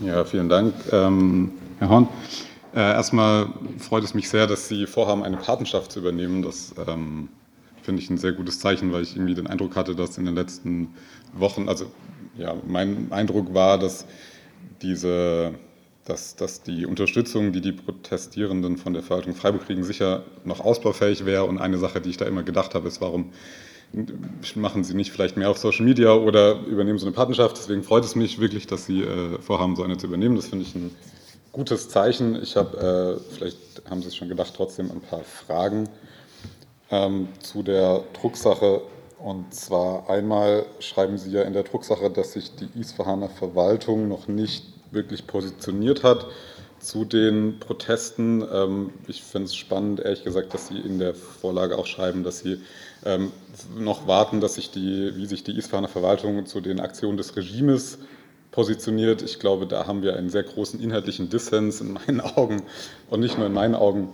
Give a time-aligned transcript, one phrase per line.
[0.00, 2.08] Ja, vielen Dank, ähm, Herr Horn.
[2.72, 3.48] Äh, erstmal
[3.78, 6.42] freut es mich sehr, dass Sie vorhaben, eine Patenschaft zu übernehmen.
[6.42, 7.28] Das ähm,
[7.82, 10.36] finde ich ein sehr gutes Zeichen, weil ich irgendwie den Eindruck hatte, dass in den
[10.36, 10.94] letzten
[11.32, 11.86] Wochen, also
[12.36, 14.06] ja, mein Eindruck war, dass
[14.82, 15.54] diese,
[16.04, 21.26] dass, dass die Unterstützung, die die Protestierenden von der Verwaltung Freiburg kriegen, sicher noch ausbaufähig
[21.26, 21.44] wäre.
[21.44, 23.32] Und eine Sache, die ich da immer gedacht habe, ist, warum
[24.54, 27.56] machen Sie nicht vielleicht mehr auf Social Media oder übernehmen so eine Partnerschaft.
[27.56, 30.36] Deswegen freut es mich wirklich, dass Sie äh, vorhaben, so eine zu übernehmen.
[30.36, 30.94] Das finde ich ein
[31.52, 32.40] gutes Zeichen.
[32.42, 35.88] Ich habe, äh, vielleicht haben Sie es schon gedacht, trotzdem ein paar Fragen
[36.90, 38.82] ähm, zu der Drucksache.
[39.18, 44.28] Und zwar einmal schreiben Sie ja in der Drucksache, dass sich die Isfahaner Verwaltung noch
[44.28, 46.26] nicht wirklich positioniert hat
[46.80, 48.44] zu den Protesten.
[48.52, 52.40] Ähm, ich finde es spannend, ehrlich gesagt, dass Sie in der Vorlage auch schreiben, dass
[52.40, 52.60] Sie
[53.04, 53.32] ähm,
[53.76, 57.98] noch warten, dass sich die, wie sich die Isfahaner Verwaltung zu den Aktionen des Regimes
[58.50, 59.22] positioniert.
[59.22, 62.62] Ich glaube, da haben wir einen sehr großen inhaltlichen Dissens in meinen Augen
[63.10, 64.08] und nicht nur in meinen Augen.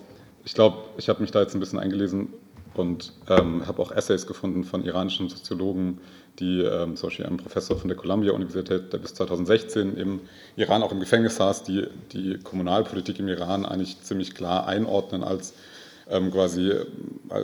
[0.45, 2.35] Ich glaube, ich habe mich da jetzt ein bisschen eingelesen
[2.75, 5.99] und ähm, habe auch Essays gefunden von iranischen Soziologen,
[6.39, 10.21] die ähm, zum Beispiel ein Professor von der Columbia-Universität, der bis 2016 im
[10.57, 15.55] Iran auch im Gefängnis saß, die die Kommunalpolitik im Iran eigentlich ziemlich klar einordnen als
[16.09, 16.85] ähm, quasi, äh,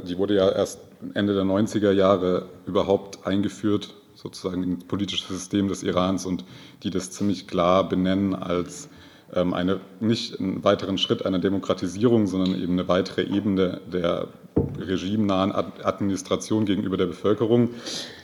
[0.06, 0.80] die wurde ja erst
[1.14, 6.44] Ende der 90er Jahre überhaupt eingeführt, sozusagen ins politische System des Irans und
[6.82, 8.88] die das ziemlich klar benennen als
[9.32, 14.28] ähm, eine, nicht einen weiteren Schritt einer Demokratisierung, sondern eben eine weitere Ebene der
[14.82, 17.70] regimenahen Administration gegenüber der Bevölkerung.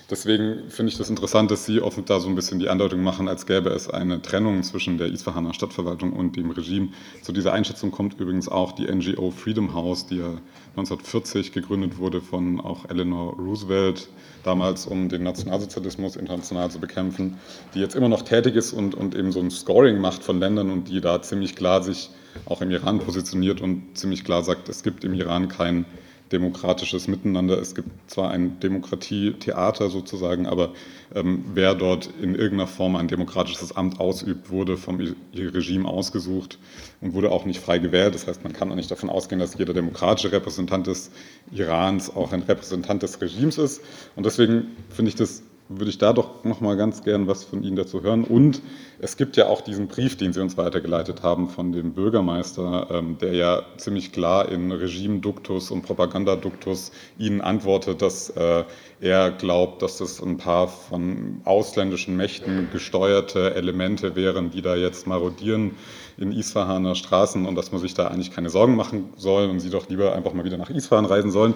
[0.09, 3.27] Deswegen finde ich das interessant, dass Sie offen da so ein bisschen die Andeutung machen,
[3.27, 6.91] als gäbe es eine Trennung zwischen der Isfahaner Stadtverwaltung und dem Regime.
[7.23, 10.35] Zu dieser Einschätzung kommt übrigens auch die NGO Freedom House, die ja
[10.77, 14.09] 1940 gegründet wurde von auch Eleanor Roosevelt,
[14.45, 17.39] damals um den Nationalsozialismus international zu bekämpfen,
[17.75, 20.71] die jetzt immer noch tätig ist und, und eben so ein Scoring macht von Ländern
[20.71, 22.11] und die da ziemlich klar sich
[22.45, 25.85] auch im Iran positioniert und ziemlich klar sagt, es gibt im Iran kein
[26.33, 27.59] demokratisches Miteinander.
[27.59, 30.73] Es gibt zwar ein Demokratietheater sozusagen, aber
[31.15, 35.01] ähm, wer dort in irgendeiner Form ein demokratisches Amt ausübt, wurde vom
[35.35, 36.59] Regime ausgesucht
[37.01, 38.15] und wurde auch nicht frei gewählt.
[38.15, 41.11] Das heißt, man kann auch nicht davon ausgehen, dass jeder demokratische Repräsentant des
[41.53, 43.81] Irans auch ein Repräsentant des Regimes ist.
[44.17, 47.63] Und deswegen finde ich das würde ich da doch noch mal ganz gern was von
[47.63, 48.25] Ihnen dazu hören.
[48.25, 48.63] Und
[48.99, 53.19] es gibt ja auch diesen Brief, den Sie uns weitergeleitet haben von dem Bürgermeister, ähm,
[53.19, 58.65] der ja ziemlich klar in Regimeduktus und Propagandaduktus Ihnen antwortet, dass äh,
[59.01, 65.07] er glaubt, dass das ein paar von ausländischen Mächten gesteuerte Elemente wären, die da jetzt
[65.07, 65.73] marodieren
[66.17, 69.71] in Isfahaner Straßen und dass man sich da eigentlich keine Sorgen machen soll und sie
[69.71, 71.55] doch lieber einfach mal wieder nach Isfahan reisen sollen.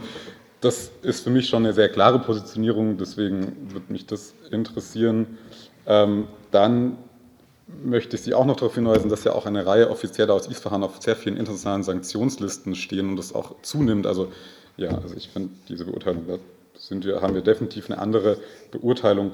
[0.60, 5.38] Das ist für mich schon eine sehr klare Positionierung, deswegen würde mich das interessieren.
[5.86, 6.98] Ähm, dann
[7.82, 10.82] möchte ich Sie auch noch darauf hinweisen, dass ja auch eine Reihe Offizieller aus Isfahan
[10.82, 14.06] auf sehr vielen internationalen Sanktionslisten stehen und das auch zunimmt.
[14.06, 14.30] Also
[14.76, 16.38] ja, also ich finde diese Beurteilung, da
[16.78, 18.38] sind wir, haben wir definitiv eine andere
[18.70, 19.32] Beurteilung.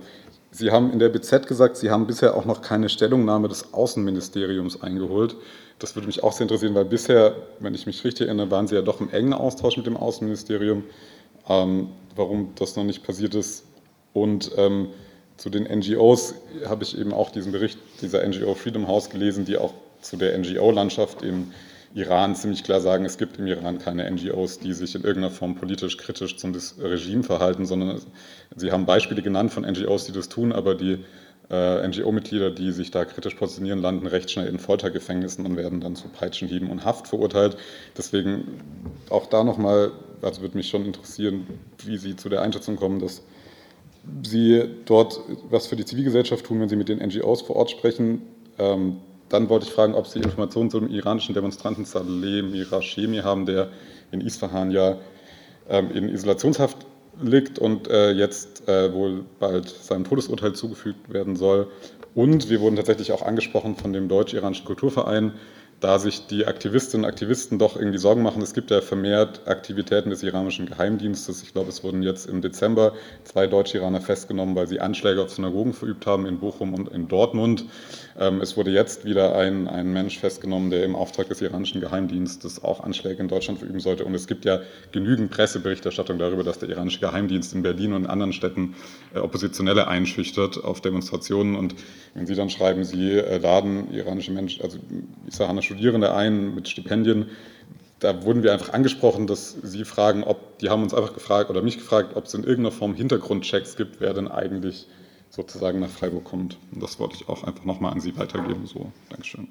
[0.50, 4.82] Sie haben in der BZ gesagt, Sie haben bisher auch noch keine Stellungnahme des Außenministeriums
[4.82, 5.36] eingeholt.
[5.78, 8.74] Das würde mich auch sehr interessieren, weil bisher, wenn ich mich richtig erinnere, waren Sie
[8.74, 10.84] ja doch im engen Austausch mit dem Außenministerium
[11.48, 13.64] ähm, warum das noch nicht passiert ist.
[14.12, 14.88] Und ähm,
[15.36, 16.34] zu den NGOs
[16.66, 20.36] habe ich eben auch diesen Bericht dieser NGO Freedom House gelesen, die auch zu der
[20.38, 21.52] NGO-Landschaft im
[21.94, 25.54] Iran ziemlich klar sagen, es gibt im Iran keine NGOs, die sich in irgendeiner Form
[25.54, 28.00] politisch kritisch zum Regime verhalten, sondern
[28.54, 30.98] sie haben Beispiele genannt von NGOs, die das tun, aber die
[31.50, 35.96] äh, NGO-Mitglieder, die sich da kritisch positionieren, landen recht schnell in Foltergefängnissen und werden dann
[35.96, 37.56] zu Peitschenhieben und Haft verurteilt.
[37.96, 38.60] Deswegen
[39.08, 39.92] auch da nochmal
[40.22, 41.46] also würde mich schon interessieren,
[41.84, 43.22] wie Sie zu der Einschätzung kommen, dass
[44.22, 48.22] Sie dort was für die Zivilgesellschaft tun, wenn Sie mit den NGOs vor Ort sprechen.
[48.58, 53.70] Ähm, dann wollte ich fragen, ob Sie Informationen zum iranischen Demonstranten Saleh Mirashemi haben, der
[54.12, 54.98] in Isfahan ja
[55.68, 56.86] ähm, in Isolationshaft
[57.20, 61.68] liegt und äh, jetzt äh, wohl bald seinem Todesurteil zugefügt werden soll.
[62.14, 65.32] Und wir wurden tatsächlich auch angesprochen von dem Deutsch-Iranischen Kulturverein,
[65.80, 68.40] da sich die Aktivistinnen und Aktivisten doch irgendwie Sorgen machen.
[68.40, 71.42] Es gibt ja vermehrt Aktivitäten des iranischen Geheimdienstes.
[71.42, 72.94] Ich glaube, es wurden jetzt im Dezember
[73.24, 77.66] zwei Deutsch-Iraner festgenommen, weil sie Anschläge auf Synagogen verübt haben in Bochum und in Dortmund.
[78.18, 82.64] Ähm, es wurde jetzt wieder ein, ein Mensch festgenommen, der im Auftrag des iranischen Geheimdienstes
[82.64, 84.06] auch Anschläge in Deutschland verüben sollte.
[84.06, 84.60] Und es gibt ja
[84.92, 88.76] genügend Presseberichterstattung darüber, dass der iranische Geheimdienst in Berlin und in anderen Städten
[89.14, 91.54] äh, Oppositionelle einschüchtert auf Demonstrationen.
[91.54, 91.74] Und
[92.14, 94.78] wenn Sie dann schreiben, Sie äh, laden iranische Menschen, also
[95.26, 97.26] Isahana Studierende ein mit Stipendien.
[97.98, 101.62] Da wurden wir einfach angesprochen, dass sie fragen, ob, die haben uns einfach gefragt oder
[101.62, 104.86] mich gefragt, ob es in irgendeiner Form Hintergrundchecks gibt, wer denn eigentlich
[105.30, 106.58] sozusagen nach Freiburg kommt.
[106.72, 108.66] Und das wollte ich auch einfach nochmal an Sie weitergeben.
[108.66, 109.48] So, Dankeschön.